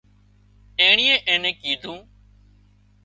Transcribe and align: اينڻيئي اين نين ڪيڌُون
اينڻيئي 0.79 1.15
اين 1.27 1.39
نين 1.43 1.55
ڪيڌُون 1.61 1.99